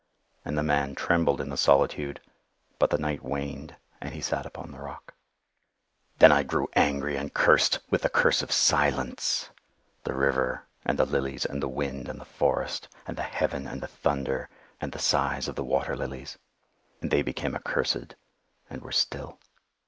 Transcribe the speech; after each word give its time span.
And 0.43 0.57
the 0.57 0.63
man 0.63 0.95
trembled 0.95 1.39
in 1.39 1.49
the 1.51 1.57
solitude;—but 1.57 2.89
the 2.89 2.97
night 2.97 3.21
waned 3.21 3.75
and 4.01 4.15
he 4.15 4.19
sat 4.21 4.47
upon 4.47 4.71
the 4.71 4.79
rock. 4.79 5.13
"Then 6.17 6.31
I 6.31 6.41
grew 6.41 6.69
angry 6.73 7.17
and 7.17 7.31
cursed, 7.31 7.77
with 7.91 8.01
the 8.01 8.09
curse 8.09 8.41
of 8.41 8.51
silence, 8.51 9.51
the 10.03 10.15
river, 10.15 10.65
and 10.83 10.97
the 10.97 11.05
lilies, 11.05 11.45
and 11.45 11.61
the 11.61 11.67
wind, 11.67 12.09
and 12.09 12.19
the 12.19 12.25
forest, 12.25 12.87
and 13.05 13.15
the 13.15 13.21
heaven, 13.21 13.67
and 13.67 13.79
the 13.79 13.85
thunder, 13.87 14.49
and 14.81 14.91
the 14.91 14.97
sighs 14.97 15.47
of 15.47 15.55
the 15.55 15.63
water 15.63 15.95
lilies. 15.95 16.39
And 16.99 17.11
they 17.11 17.21
became 17.21 17.53
accursed, 17.53 18.15
and 18.71 18.81
were 18.81 18.91
still. 18.91 19.37